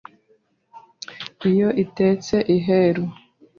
Iyo 1.49 1.67
itetse 1.83 2.35
iheru 2.55 3.05